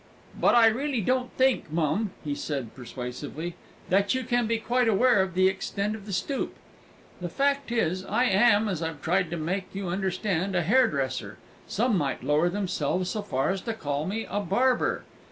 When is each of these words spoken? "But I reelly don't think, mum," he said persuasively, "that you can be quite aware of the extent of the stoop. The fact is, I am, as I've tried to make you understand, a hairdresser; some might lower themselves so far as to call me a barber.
"But 0.35 0.55
I 0.55 0.65
reelly 0.65 1.01
don't 1.01 1.31
think, 1.33 1.71
mum," 1.71 2.09
he 2.23 2.33
said 2.33 2.73
persuasively, 2.73 3.53
"that 3.89 4.15
you 4.15 4.23
can 4.23 4.47
be 4.47 4.57
quite 4.57 4.87
aware 4.87 5.21
of 5.21 5.35
the 5.35 5.47
extent 5.47 5.93
of 5.95 6.07
the 6.07 6.11
stoop. 6.11 6.55
The 7.19 7.29
fact 7.29 7.71
is, 7.71 8.03
I 8.03 8.23
am, 8.23 8.67
as 8.67 8.81
I've 8.81 9.03
tried 9.03 9.29
to 9.29 9.37
make 9.37 9.67
you 9.75 9.89
understand, 9.89 10.55
a 10.55 10.63
hairdresser; 10.63 11.37
some 11.67 11.99
might 11.99 12.23
lower 12.23 12.49
themselves 12.49 13.11
so 13.11 13.21
far 13.21 13.51
as 13.51 13.61
to 13.61 13.75
call 13.75 14.07
me 14.07 14.25
a 14.27 14.39
barber. 14.39 15.03